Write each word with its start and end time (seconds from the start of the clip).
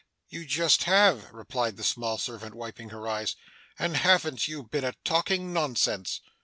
'You 0.29 0.47
just 0.47 0.85
have!' 0.85 1.31
replied 1.31 1.77
the 1.77 1.83
small 1.83 2.17
servant, 2.17 2.55
wiping 2.55 2.89
her 2.89 3.07
eyes. 3.07 3.35
'And 3.77 3.97
haven't 3.97 4.47
you 4.47 4.63
been 4.63 4.83
a 4.83 4.93
talking 5.03 5.53
nonsense! 5.53 6.21